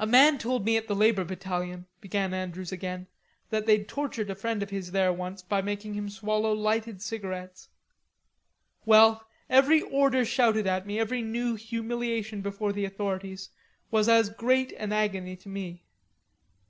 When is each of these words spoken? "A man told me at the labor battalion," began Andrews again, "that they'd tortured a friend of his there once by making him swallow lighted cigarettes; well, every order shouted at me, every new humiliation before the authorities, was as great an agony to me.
"A 0.00 0.04
man 0.08 0.36
told 0.38 0.64
me 0.64 0.76
at 0.76 0.88
the 0.88 0.96
labor 0.96 1.22
battalion," 1.24 1.86
began 2.00 2.34
Andrews 2.34 2.72
again, 2.72 3.06
"that 3.50 3.66
they'd 3.66 3.86
tortured 3.86 4.28
a 4.28 4.34
friend 4.34 4.64
of 4.64 4.70
his 4.70 4.90
there 4.90 5.12
once 5.12 5.42
by 5.42 5.62
making 5.62 5.94
him 5.94 6.08
swallow 6.08 6.52
lighted 6.52 7.00
cigarettes; 7.00 7.68
well, 8.84 9.24
every 9.48 9.80
order 9.80 10.24
shouted 10.24 10.66
at 10.66 10.88
me, 10.88 10.98
every 10.98 11.22
new 11.22 11.54
humiliation 11.54 12.40
before 12.40 12.72
the 12.72 12.84
authorities, 12.84 13.50
was 13.92 14.08
as 14.08 14.28
great 14.28 14.72
an 14.72 14.92
agony 14.92 15.36
to 15.36 15.48
me. 15.48 15.84